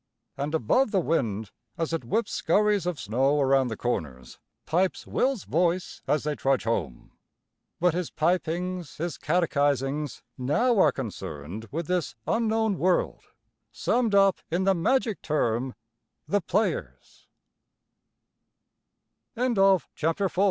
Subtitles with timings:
[0.35, 5.43] And above the wind, as it whips scurries of snow around the corners, pipes Will's
[5.43, 7.11] voice as they trudge home.
[7.79, 13.25] But his pipings, his catechisings, now are concerned with this unknown world
[13.85, 14.71] summed up in t